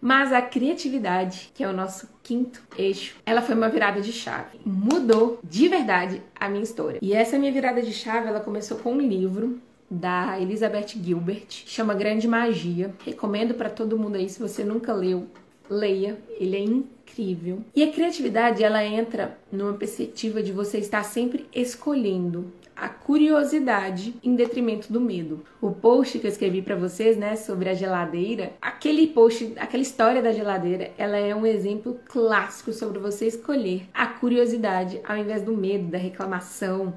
[0.00, 4.58] Mas a criatividade, que é o nosso quinto eixo, ela foi uma virada de chave.
[4.64, 6.98] Mudou de verdade a minha história.
[7.02, 9.60] E essa minha virada de chave, ela começou com um livro
[9.90, 12.94] da Elizabeth Gilbert, chama Grande Magia.
[13.04, 15.26] Recomendo para todo mundo aí, se você nunca leu,
[15.68, 17.64] leia, ele é incrível.
[17.74, 24.34] E a criatividade, ela entra numa perspectiva de você estar sempre escolhendo a curiosidade em
[24.34, 25.44] detrimento do medo.
[25.60, 30.22] O post que eu escrevi para vocês, né, sobre a geladeira, aquele post, aquela história
[30.22, 35.54] da geladeira, ela é um exemplo clássico sobre você escolher a curiosidade ao invés do
[35.54, 36.94] medo, da reclamação,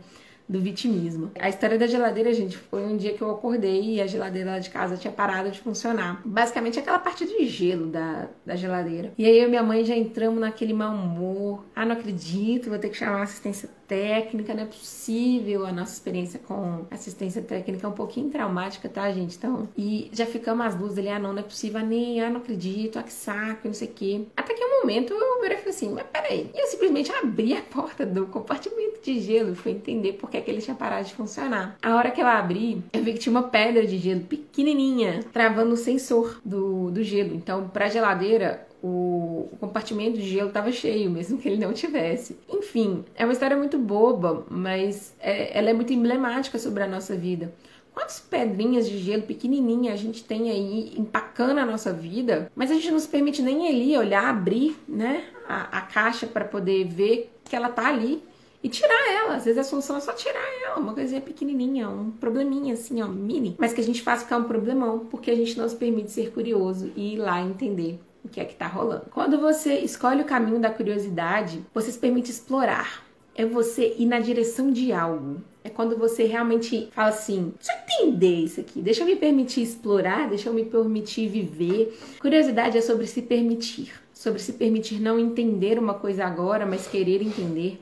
[0.47, 1.31] do vitimismo.
[1.39, 4.59] A história da geladeira, gente, foi um dia que eu acordei e a geladeira lá
[4.59, 6.21] de casa tinha parado de funcionar.
[6.25, 9.11] Basicamente aquela parte de gelo da, da geladeira.
[9.17, 11.63] E aí eu e minha mãe já entramos naquele mau humor.
[11.75, 15.65] Ah, não acredito, vou ter que chamar assistência técnica, não é possível.
[15.65, 19.37] A nossa experiência com assistência técnica é um pouquinho traumática, tá, gente?
[19.37, 22.29] Então, e já ficamos as duas ali, ah, não, não é possível, ah, nem, ah,
[22.29, 24.21] não acredito, ah, que saco, não sei o quê.
[24.35, 26.49] Até que um momento eu virei e falei assim, mas peraí.
[26.53, 30.41] E eu simplesmente abri a porta do compartimento de gelo fui entender por que, é
[30.41, 31.77] que ele tinha parado de funcionar.
[31.81, 35.73] A hora que eu abri, eu vi que tinha uma pedra de gelo pequenininha travando
[35.73, 37.35] o sensor do, do gelo.
[37.35, 42.37] Então, pra geladeira, o, o compartimento de gelo estava cheio, mesmo que ele não tivesse.
[42.49, 47.15] Enfim, é uma história muito boba, mas é, ela é muito emblemática sobre a nossa
[47.15, 47.53] vida.
[47.93, 52.73] Quantas pedrinhas de gelo pequenininha a gente tem aí empacando a nossa vida, mas a
[52.73, 57.31] gente não se permite nem ali olhar, abrir, né, a, a caixa para poder ver
[57.45, 58.21] que ela tá ali
[58.63, 59.35] e tirar ela.
[59.35, 63.07] Às vezes a solução é só tirar ela, uma coisinha pequenininha, um probleminha assim, ó,
[63.07, 66.11] mini, mas que a gente faz ficar um problemão porque a gente não se permite
[66.11, 69.07] ser curioso e ir lá entender o que é que tá rolando.
[69.11, 73.03] Quando você escolhe o caminho da curiosidade, você se permite explorar.
[73.35, 75.41] É você ir na direção de algo.
[75.63, 79.63] É quando você realmente fala assim: deixa eu entender isso aqui, deixa eu me permitir
[79.63, 81.97] explorar, deixa eu me permitir viver.
[82.19, 87.23] Curiosidade é sobre se permitir, sobre se permitir não entender uma coisa agora, mas querer
[87.23, 87.81] entender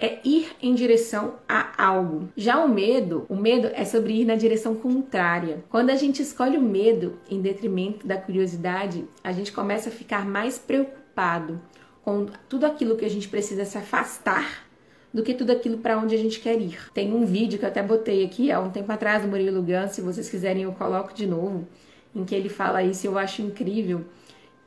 [0.00, 2.28] é ir em direção a algo.
[2.36, 5.62] Já o medo, o medo é sobre ir na direção contrária.
[5.68, 10.24] Quando a gente escolhe o medo em detrimento da curiosidade, a gente começa a ficar
[10.24, 11.60] mais preocupado
[12.02, 14.70] com tudo aquilo que a gente precisa se afastar
[15.12, 16.90] do que tudo aquilo para onde a gente quer ir.
[16.94, 19.92] Tem um vídeo que eu até botei aqui há um tempo atrás do Murilo Gans,
[19.92, 21.66] se vocês quiserem eu coloco de novo,
[22.14, 24.04] em que ele fala isso, eu acho incrível,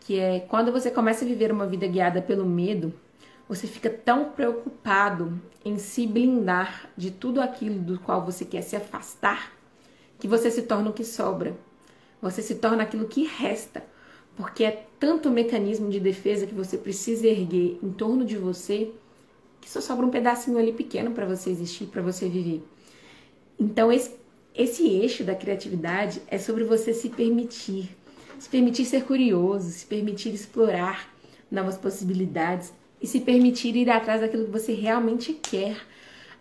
[0.02, 2.94] que é quando você começa a viver uma vida guiada pelo medo,
[3.48, 8.76] você fica tão preocupado em se blindar de tudo aquilo do qual você quer se
[8.76, 9.52] afastar,
[10.18, 11.56] que você se torna o que sobra.
[12.22, 13.84] Você se torna aquilo que resta,
[14.38, 18.92] porque é tanto mecanismo de defesa que você precisa erguer em torno de você
[19.60, 22.64] que só sobra um pedacinho ali pequeno para você existir, para você viver.
[23.58, 24.12] Então esse,
[24.54, 27.96] esse eixo da criatividade é sobre você se permitir,
[28.40, 31.14] se permitir ser curioso, se permitir explorar
[31.50, 35.76] novas possibilidades, e se permitir ir atrás daquilo que você realmente quer,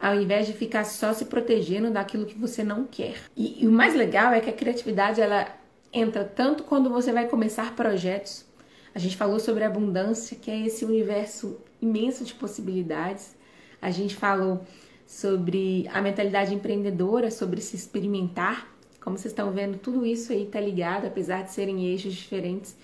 [0.01, 3.17] ao invés de ficar só se protegendo daquilo que você não quer.
[3.37, 5.49] E, e o mais legal é que a criatividade ela
[5.93, 8.45] entra tanto quando você vai começar projetos.
[8.95, 13.35] A gente falou sobre abundância, que é esse universo imenso de possibilidades.
[13.81, 14.65] A gente falou
[15.05, 18.73] sobre a mentalidade empreendedora, sobre se experimentar.
[19.01, 22.77] Como vocês estão vendo, tudo isso aí está ligado, apesar de serem eixos diferentes,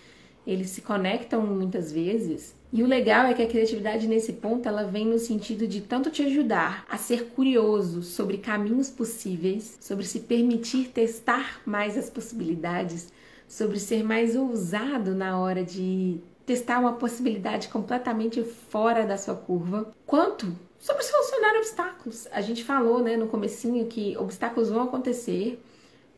[0.49, 2.57] eles se conectam muitas vezes.
[2.73, 6.11] E o legal é que a criatividade nesse ponto ela vem no sentido de tanto
[6.11, 13.13] te ajudar a ser curioso sobre caminhos possíveis, sobre se permitir testar mais as possibilidades,
[13.47, 19.93] sobre ser mais ousado na hora de testar uma possibilidade completamente fora da sua curva,
[20.07, 22.27] quanto sobre solucionar obstáculos.
[22.33, 25.63] A gente falou, né, no comecinho que obstáculos vão acontecer.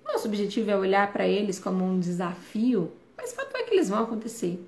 [0.04, 3.32] Nosso objetivo é olhar para eles como um desafio, mas
[3.70, 4.62] que eles vão acontecer.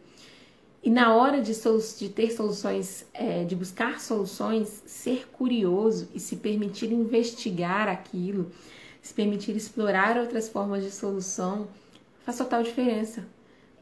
[0.82, 6.36] E na hora de, de ter soluções, é, de buscar soluções, ser curioso e se
[6.36, 8.50] permitir investigar aquilo,
[9.00, 11.68] se permitir explorar outras formas de solução,
[12.24, 13.24] faz total diferença.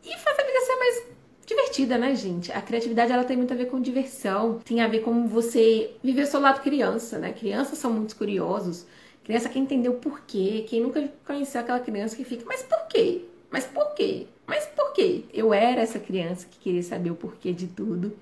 [0.05, 1.03] E faz a vida ser mais
[1.47, 2.53] divertida, né, gente?
[2.53, 6.23] A criatividade ela tem muito a ver com diversão, tem a ver com você viver
[6.23, 7.33] o seu lado criança, né?
[7.33, 8.87] Crianças são muito curiosos.
[9.25, 13.25] Criança quer entender o porquê, quem nunca conheceu aquela criança que fica, mas por quê?
[13.51, 14.27] Mas por quê?
[14.51, 15.23] Mas por quê?
[15.33, 18.13] Eu era essa criança que queria saber o porquê de tudo.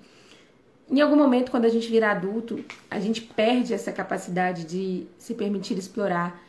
[0.87, 5.33] Em algum momento, quando a gente vira adulto, a gente perde essa capacidade de se
[5.33, 6.39] permitir explorar.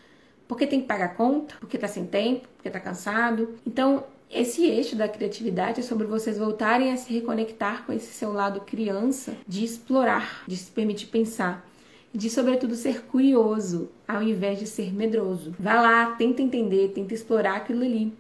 [0.46, 3.54] Porque tem que pagar conta, porque tá sem tempo, porque tá cansado.
[3.66, 8.34] Então, esse eixo da criatividade é sobre vocês voltarem a se reconectar com esse seu
[8.34, 11.66] lado criança, de explorar, de se permitir pensar,
[12.12, 15.54] de sobretudo ser curioso, ao invés de ser medroso.
[15.58, 18.12] Vá lá, tenta entender, tenta explorar aquilo ali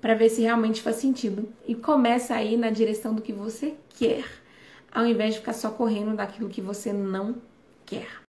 [0.00, 3.74] para ver se realmente faz sentido e começa a ir na direção do que você
[3.90, 4.24] quer,
[4.92, 7.36] ao invés de ficar só correndo daquilo que você não
[7.84, 8.28] quer.